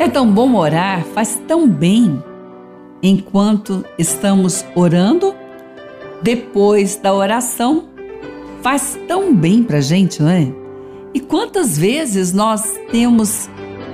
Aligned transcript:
É 0.00 0.08
tão 0.08 0.32
bom 0.32 0.54
orar, 0.54 1.04
faz 1.12 1.38
tão 1.46 1.68
bem 1.68 2.24
enquanto 3.02 3.84
estamos 3.98 4.64
orando, 4.74 5.34
depois 6.22 6.96
da 6.96 7.12
oração, 7.12 7.84
faz 8.62 8.98
tão 9.06 9.34
bem 9.34 9.62
para 9.62 9.78
gente, 9.82 10.22
não 10.22 10.30
é? 10.30 10.50
E 11.12 11.20
quantas 11.20 11.76
vezes 11.76 12.32
nós 12.32 12.80
temos, 12.90 13.50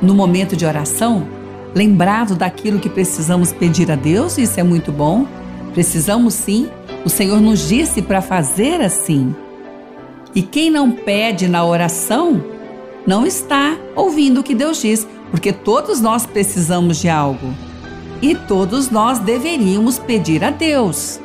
no 0.00 0.14
momento 0.14 0.54
de 0.54 0.64
oração, 0.64 1.26
lembrado 1.74 2.36
daquilo 2.36 2.78
que 2.78 2.88
precisamos 2.88 3.52
pedir 3.52 3.90
a 3.90 3.96
Deus, 3.96 4.38
isso 4.38 4.60
é 4.60 4.62
muito 4.62 4.92
bom. 4.92 5.26
Precisamos 5.74 6.34
sim, 6.34 6.68
o 7.04 7.08
Senhor 7.08 7.40
nos 7.40 7.68
disse 7.68 8.02
para 8.02 8.22
fazer 8.22 8.80
assim. 8.80 9.34
E 10.32 10.42
quem 10.42 10.70
não 10.70 10.92
pede 10.92 11.48
na 11.48 11.66
oração, 11.66 12.40
não 13.04 13.26
está 13.26 13.76
ouvindo 13.96 14.40
o 14.40 14.44
que 14.44 14.54
Deus 14.54 14.80
diz, 14.80 15.08
porque 15.30 15.52
todos 15.52 16.00
nós 16.00 16.26
precisamos 16.26 16.98
de 16.98 17.08
algo. 17.08 17.54
E 18.20 18.34
todos 18.34 18.90
nós 18.90 19.18
deveríamos 19.18 19.98
pedir 19.98 20.42
a 20.42 20.50
Deus 20.50 21.20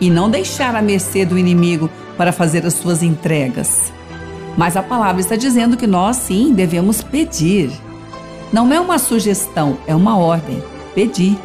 e 0.00 0.10
não 0.10 0.28
deixar 0.28 0.74
a 0.74 0.82
mercê 0.82 1.24
do 1.24 1.38
inimigo 1.38 1.88
para 2.16 2.32
fazer 2.32 2.66
as 2.66 2.74
suas 2.74 3.02
entregas. 3.02 3.92
Mas 4.56 4.76
a 4.76 4.82
palavra 4.82 5.20
está 5.20 5.36
dizendo 5.36 5.76
que 5.76 5.86
nós 5.86 6.16
sim 6.16 6.52
devemos 6.52 7.02
pedir. 7.02 7.70
Não 8.52 8.70
é 8.72 8.80
uma 8.80 8.98
sugestão, 8.98 9.78
é 9.86 9.94
uma 9.94 10.18
ordem. 10.18 10.62
Pedir. 10.94 11.38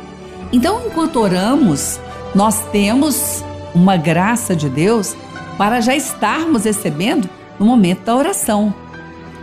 Então, 0.52 0.82
enquanto 0.86 1.20
oramos, 1.20 2.00
nós 2.34 2.66
temos 2.72 3.44
uma 3.74 3.96
graça 3.96 4.56
de 4.56 4.70
Deus 4.70 5.16
para 5.58 5.80
já 5.80 5.96
estarmos 5.96 6.66
recebendo 6.66 7.30
no 7.60 7.66
momento 7.66 8.04
da 8.04 8.16
oração. 8.16 8.74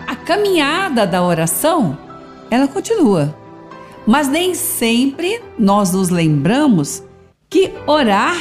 A 0.06 0.14
caminhada 0.14 1.06
da 1.06 1.22
oração, 1.22 1.96
ela 2.54 2.68
continua. 2.68 3.34
Mas 4.06 4.28
nem 4.28 4.54
sempre 4.54 5.40
nós 5.58 5.92
nos 5.92 6.08
lembramos 6.08 7.02
que 7.48 7.72
orar, 7.86 8.36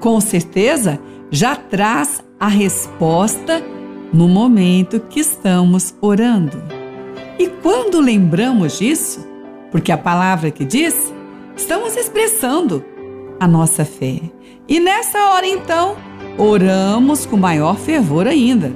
com 0.00 0.20
certeza, 0.20 1.00
já 1.30 1.56
traz 1.56 2.22
a 2.38 2.46
resposta 2.46 3.62
no 4.12 4.28
momento 4.28 5.00
que 5.00 5.20
estamos 5.20 5.94
orando. 6.00 6.62
E 7.38 7.48
quando 7.48 8.00
lembramos 8.00 8.78
disso, 8.78 9.26
porque 9.70 9.90
a 9.90 9.96
palavra 9.96 10.50
que 10.50 10.64
diz, 10.64 11.12
estamos 11.56 11.96
expressando 11.96 12.84
a 13.40 13.48
nossa 13.48 13.84
fé. 13.84 14.20
E 14.68 14.78
nessa 14.78 15.18
hora 15.30 15.46
então, 15.46 15.96
oramos 16.36 17.24
com 17.24 17.36
maior 17.36 17.76
fervor 17.76 18.26
ainda. 18.26 18.72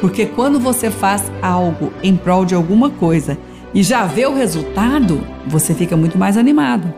Porque 0.00 0.26
quando 0.26 0.60
você 0.60 0.90
faz 0.90 1.32
algo 1.42 1.92
em 2.02 2.16
prol 2.16 2.44
de 2.44 2.54
alguma 2.54 2.90
coisa 2.90 3.38
e 3.74 3.82
já 3.82 4.04
vê 4.04 4.26
o 4.26 4.34
resultado, 4.34 5.26
você 5.46 5.74
fica 5.74 5.96
muito 5.96 6.18
mais 6.18 6.36
animado. 6.36 6.92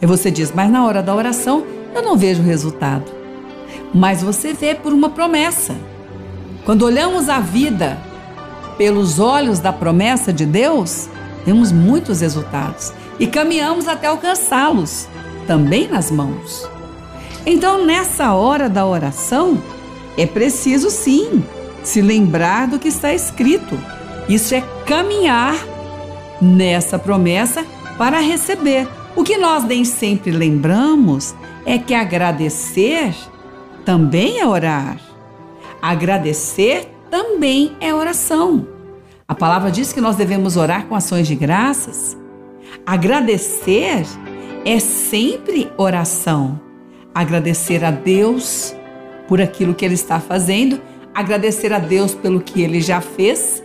Aí 0.00 0.06
você 0.06 0.30
diz, 0.30 0.52
mas 0.54 0.70
na 0.70 0.84
hora 0.84 1.02
da 1.02 1.14
oração 1.14 1.64
eu 1.94 2.02
não 2.02 2.16
vejo 2.16 2.42
o 2.42 2.46
resultado. 2.46 3.04
Mas 3.94 4.22
você 4.22 4.52
vê 4.52 4.74
por 4.74 4.92
uma 4.92 5.10
promessa. 5.10 5.74
Quando 6.64 6.82
olhamos 6.82 7.28
a 7.28 7.40
vida 7.40 7.98
pelos 8.76 9.18
olhos 9.18 9.58
da 9.58 9.72
promessa 9.72 10.32
de 10.32 10.44
Deus, 10.44 11.08
temos 11.44 11.72
muitos 11.72 12.20
resultados 12.20 12.92
e 13.18 13.26
caminhamos 13.26 13.88
até 13.88 14.08
alcançá-los, 14.08 15.08
também 15.46 15.88
nas 15.88 16.10
mãos. 16.10 16.68
Então, 17.46 17.86
nessa 17.86 18.34
hora 18.34 18.68
da 18.68 18.84
oração, 18.84 19.62
é 20.18 20.26
preciso 20.26 20.90
sim 20.90 21.44
se 21.84 22.02
lembrar 22.02 22.66
do 22.66 22.78
que 22.78 22.88
está 22.88 23.14
escrito. 23.14 23.78
Isso 24.28 24.54
é 24.54 24.62
caminhar 24.84 25.54
nessa 26.40 26.98
promessa 26.98 27.64
para 27.96 28.20
receber. 28.20 28.88
O 29.14 29.22
que 29.22 29.36
nós 29.36 29.64
nem 29.64 29.84
sempre 29.84 30.30
lembramos 30.30 31.34
é 31.64 31.78
que 31.78 31.94
agradecer 31.94 33.14
também 33.84 34.40
é 34.40 34.46
orar. 34.46 34.98
Agradecer 35.80 36.88
também 37.10 37.76
é 37.80 37.94
oração. 37.94 38.66
A 39.28 39.34
palavra 39.34 39.70
diz 39.70 39.92
que 39.92 40.00
nós 40.00 40.16
devemos 40.16 40.56
orar 40.56 40.86
com 40.86 40.94
ações 40.94 41.26
de 41.26 41.34
graças. 41.34 42.16
Agradecer 42.84 44.04
é 44.64 44.78
sempre 44.78 45.70
oração. 45.76 46.60
Agradecer 47.14 47.84
a 47.84 47.90
Deus 47.90 48.74
por 49.26 49.40
aquilo 49.40 49.74
que 49.74 49.84
Ele 49.84 49.94
está 49.94 50.20
fazendo, 50.20 50.80
agradecer 51.14 51.72
a 51.72 51.78
Deus 51.78 52.14
pelo 52.14 52.40
que 52.40 52.62
Ele 52.62 52.80
já 52.80 53.00
fez, 53.00 53.62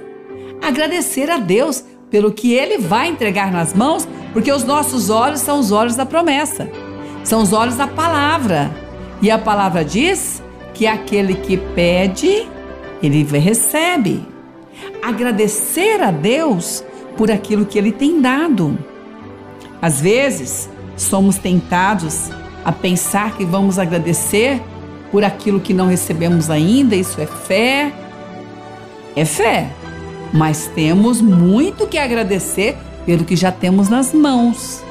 agradecer 0.62 1.30
a 1.30 1.38
Deus 1.38 1.84
pelo 2.10 2.32
que 2.32 2.54
Ele 2.54 2.78
vai 2.78 3.08
entregar 3.08 3.52
nas 3.52 3.74
mãos, 3.74 4.08
porque 4.34 4.52
os 4.52 4.64
nossos 4.64 5.10
olhos 5.10 5.40
são 5.40 5.60
os 5.60 5.72
olhos 5.72 5.96
da 5.96 6.06
promessa, 6.06 6.70
são 7.24 7.42
os 7.42 7.54
olhos 7.54 7.76
da 7.76 7.88
palavra. 7.88 8.70
E 9.22 9.32
a 9.32 9.38
palavra 9.38 9.84
diz 9.86 10.42
que 10.74 10.86
aquele 10.86 11.36
que 11.36 11.58
pede, 11.58 12.48
ele 13.02 13.24
recebe. 13.24 14.26
Agradecer 15.02 16.02
a 16.02 16.12
Deus 16.12 16.84
por 17.16 17.32
aquilo 17.32 17.66
que 17.66 17.78
Ele 17.78 17.92
tem 17.92 18.20
dado. 18.20 18.78
Às 19.82 20.02
vezes, 20.02 20.70
somos 20.98 21.38
tentados 21.38 22.30
a 22.66 22.72
pensar 22.72 23.36
que 23.38 23.46
vamos 23.46 23.78
agradecer 23.78 24.62
por 25.12 25.24
aquilo 25.24 25.60
que 25.60 25.74
não 25.74 25.88
recebemos 25.88 26.50
ainda, 26.50 26.96
isso 26.96 27.20
é 27.22 27.26
fé. 27.26 27.92
É 29.16 29.26
fé 29.26 29.70
mas 30.34 30.68
temos 30.74 31.22
muito 31.22 31.88
que 31.88 31.98
agradecer 31.98 32.78
pelo 33.06 33.26
que 33.26 33.36
já 33.36 33.52
temos 33.52 33.90
nas 33.90 34.14
mãos. 34.14 34.84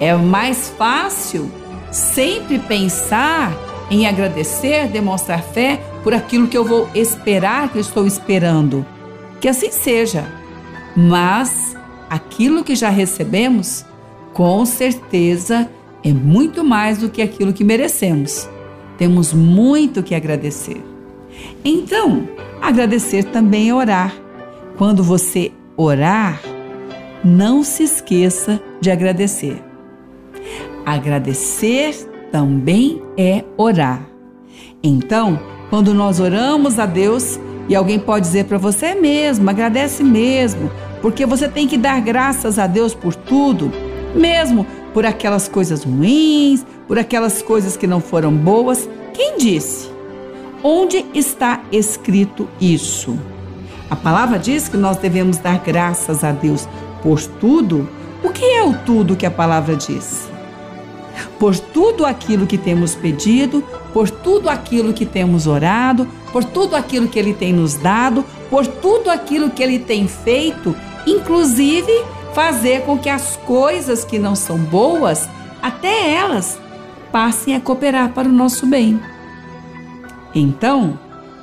É 0.00 0.14
mais 0.14 0.68
fácil 0.76 1.50
sempre 1.90 2.58
pensar 2.58 3.52
em 3.90 4.06
agradecer, 4.06 4.88
demonstrar 4.88 5.42
fé 5.42 5.80
por 6.02 6.12
aquilo 6.12 6.48
que 6.48 6.58
eu 6.58 6.64
vou 6.64 6.88
esperar, 6.94 7.70
que 7.70 7.78
eu 7.78 7.80
estou 7.80 8.06
esperando. 8.06 8.84
Que 9.40 9.48
assim 9.48 9.70
seja. 9.70 10.26
Mas 10.96 11.76
aquilo 12.08 12.64
que 12.64 12.74
já 12.74 12.88
recebemos, 12.88 13.84
com 14.32 14.64
certeza, 14.64 15.68
é 16.02 16.12
muito 16.12 16.64
mais 16.64 16.98
do 16.98 17.08
que 17.08 17.22
aquilo 17.22 17.52
que 17.52 17.64
merecemos. 17.64 18.48
Temos 18.98 19.32
muito 19.32 20.02
que 20.02 20.14
agradecer. 20.14 20.82
Então, 21.64 22.28
agradecer 22.60 23.24
também 23.24 23.70
é 23.70 23.74
orar. 23.74 24.23
Quando 24.76 25.04
você 25.04 25.52
orar, 25.76 26.40
não 27.24 27.62
se 27.62 27.84
esqueça 27.84 28.60
de 28.80 28.90
agradecer. 28.90 29.62
Agradecer 30.84 31.94
também 32.32 33.00
é 33.16 33.44
orar. 33.56 34.04
Então, 34.82 35.38
quando 35.70 35.94
nós 35.94 36.18
oramos 36.18 36.78
a 36.78 36.86
Deus, 36.86 37.38
e 37.68 37.74
alguém 37.74 37.98
pode 37.98 38.26
dizer 38.26 38.44
para 38.44 38.58
você 38.58 38.86
é 38.86 38.94
mesmo, 38.94 39.48
agradece 39.48 40.02
mesmo, 40.02 40.70
porque 41.00 41.24
você 41.24 41.48
tem 41.48 41.66
que 41.66 41.78
dar 41.78 42.00
graças 42.00 42.58
a 42.58 42.66
Deus 42.66 42.94
por 42.94 43.14
tudo, 43.14 43.70
mesmo 44.14 44.66
por 44.92 45.06
aquelas 45.06 45.48
coisas 45.48 45.84
ruins, 45.84 46.66
por 46.86 46.98
aquelas 46.98 47.40
coisas 47.42 47.76
que 47.76 47.86
não 47.86 48.00
foram 48.00 48.32
boas. 48.32 48.88
Quem 49.12 49.38
disse? 49.38 49.88
Onde 50.62 51.04
está 51.14 51.62
escrito 51.70 52.48
isso? 52.60 53.16
A 53.90 53.96
palavra 53.96 54.38
diz 54.38 54.68
que 54.68 54.76
nós 54.76 54.96
devemos 54.96 55.36
dar 55.36 55.58
graças 55.58 56.24
a 56.24 56.32
Deus 56.32 56.68
por 57.02 57.20
tudo. 57.20 57.88
O 58.22 58.30
que 58.30 58.44
é 58.44 58.62
o 58.62 58.72
tudo 58.78 59.16
que 59.16 59.26
a 59.26 59.30
palavra 59.30 59.76
diz? 59.76 60.28
Por 61.38 61.56
tudo 61.58 62.06
aquilo 62.06 62.46
que 62.46 62.56
temos 62.56 62.94
pedido, 62.94 63.62
por 63.92 64.08
tudo 64.10 64.48
aquilo 64.48 64.92
que 64.92 65.04
temos 65.04 65.46
orado, 65.46 66.08
por 66.32 66.42
tudo 66.42 66.74
aquilo 66.74 67.08
que 67.08 67.18
Ele 67.18 67.34
tem 67.34 67.52
nos 67.52 67.74
dado, 67.74 68.24
por 68.50 68.66
tudo 68.66 69.10
aquilo 69.10 69.50
que 69.50 69.62
Ele 69.62 69.78
tem 69.78 70.08
feito, 70.08 70.74
inclusive 71.06 71.92
fazer 72.32 72.82
com 72.82 72.98
que 72.98 73.08
as 73.08 73.36
coisas 73.36 74.04
que 74.04 74.18
não 74.18 74.34
são 74.34 74.58
boas, 74.58 75.28
até 75.62 76.14
elas, 76.14 76.58
passem 77.12 77.54
a 77.54 77.60
cooperar 77.60 78.10
para 78.10 78.28
o 78.28 78.32
nosso 78.32 78.66
bem. 78.66 79.00
Então, 80.34 80.98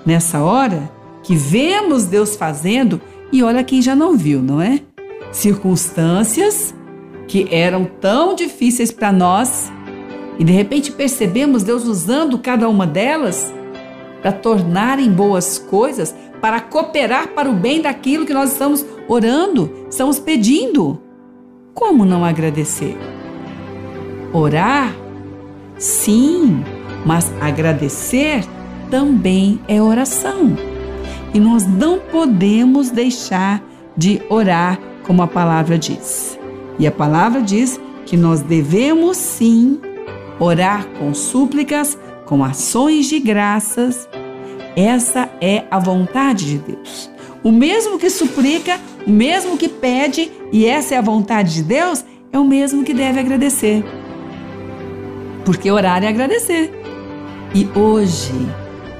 nessa 0.05 0.39
hora, 0.39 0.91
que 1.23 1.35
vemos 1.35 2.05
Deus 2.05 2.35
fazendo 2.35 3.01
e 3.31 3.43
olha 3.43 3.63
quem 3.63 3.81
já 3.81 3.95
não 3.95 4.17
viu, 4.17 4.41
não 4.41 4.61
é? 4.61 4.81
Circunstâncias 5.31 6.73
que 7.27 7.47
eram 7.51 7.85
tão 7.85 8.35
difíceis 8.35 8.91
para 8.91 9.11
nós 9.11 9.71
e 10.37 10.43
de 10.43 10.51
repente 10.51 10.91
percebemos 10.91 11.63
Deus 11.63 11.85
usando 11.85 12.37
cada 12.39 12.67
uma 12.67 12.85
delas 12.87 13.53
para 14.21 14.31
tornarem 14.31 15.11
boas 15.11 15.57
coisas, 15.57 16.15
para 16.39 16.59
cooperar 16.59 17.29
para 17.29 17.49
o 17.49 17.53
bem 17.53 17.81
daquilo 17.81 18.25
que 18.25 18.33
nós 18.33 18.51
estamos 18.51 18.85
orando, 19.07 19.85
estamos 19.89 20.19
pedindo. 20.19 21.01
Como 21.73 22.05
não 22.05 22.25
agradecer? 22.25 22.97
Orar? 24.33 24.93
Sim, 25.77 26.63
mas 27.05 27.31
agradecer 27.41 28.43
também 28.89 29.59
é 29.67 29.81
oração. 29.81 30.70
E 31.33 31.39
nós 31.39 31.65
não 31.65 31.99
podemos 31.99 32.89
deixar 32.89 33.63
de 33.95 34.21
orar 34.29 34.79
como 35.03 35.21
a 35.21 35.27
palavra 35.27 35.77
diz. 35.77 36.37
E 36.77 36.87
a 36.87 36.91
palavra 36.91 37.41
diz 37.41 37.79
que 38.05 38.17
nós 38.17 38.41
devemos 38.41 39.17
sim 39.17 39.79
orar 40.39 40.85
com 40.99 41.13
súplicas, 41.13 41.97
com 42.25 42.43
ações 42.43 43.07
de 43.07 43.19
graças. 43.19 44.09
Essa 44.75 45.29
é 45.39 45.65
a 45.69 45.79
vontade 45.79 46.45
de 46.45 46.57
Deus. 46.57 47.09
O 47.43 47.51
mesmo 47.51 47.97
que 47.97 48.09
suplica, 48.09 48.79
o 49.05 49.09
mesmo 49.09 49.57
que 49.57 49.67
pede, 49.67 50.31
e 50.51 50.65
essa 50.65 50.95
é 50.95 50.97
a 50.97 51.01
vontade 51.01 51.55
de 51.55 51.63
Deus, 51.63 52.05
é 52.31 52.39
o 52.39 52.45
mesmo 52.45 52.83
que 52.83 52.93
deve 52.93 53.19
agradecer. 53.19 53.83
Porque 55.43 55.71
orar 55.71 56.03
é 56.03 56.07
agradecer. 56.07 56.71
E 57.53 57.67
hoje, 57.77 58.33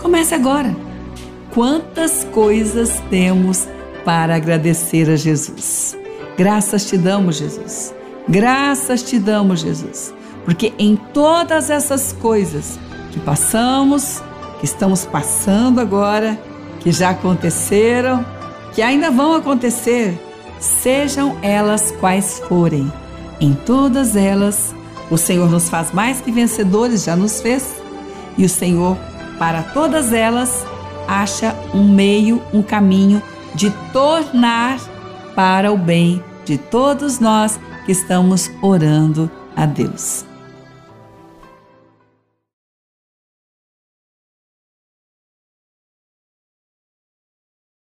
comece 0.02 0.36
agora. 0.36 0.91
Quantas 1.54 2.24
coisas 2.32 3.02
temos 3.10 3.68
para 4.06 4.36
agradecer 4.36 5.10
a 5.10 5.18
Jesus? 5.18 5.98
Graças 6.38 6.86
te 6.86 6.98
damos, 6.98 7.38
Jesus. 7.38 7.94
Graças 8.28 9.04
te 9.04 9.20
damos, 9.20 9.60
Jesus. 9.60 10.14
Porque 10.46 10.74
em 10.80 10.96
todas 10.96 11.70
essas 11.70 12.14
coisas 12.14 12.80
que 13.12 13.20
passamos, 13.20 14.24
que 14.60 14.66
estamos 14.66 15.06
passando 15.06 15.82
agora, 15.82 16.40
que 16.80 16.92
já 16.92 17.10
aconteceram, 17.10 18.26
que 18.74 18.82
ainda 18.82 19.12
vão 19.12 19.36
acontecer, 19.36 20.18
sejam 20.58 21.38
elas 21.42 21.94
quais 22.00 22.42
forem, 22.48 22.92
em 23.42 23.54
todas 23.54 24.16
elas, 24.16 24.74
o 25.10 25.18
Senhor 25.18 25.50
nos 25.50 25.68
faz 25.68 25.92
mais 25.92 26.22
que 26.22 26.32
vencedores, 26.32 27.04
já 27.04 27.16
nos 27.16 27.42
fez, 27.42 27.76
e 28.38 28.46
o 28.46 28.50
Senhor, 28.50 28.96
para 29.38 29.62
todas 29.62 30.14
elas, 30.14 30.66
acha 31.12 31.54
um 31.74 31.84
meio, 31.84 32.42
um 32.54 32.64
caminho 32.64 33.22
de 33.54 33.70
tornar 33.92 34.80
para 35.36 35.70
o 35.72 35.78
bem 35.78 36.24
de 36.46 36.58
todos 36.58 37.20
nós 37.20 37.60
que 37.86 37.92
estamos 37.92 38.50
orando 38.62 39.30
a 39.56 39.66
Deus. 39.66 40.31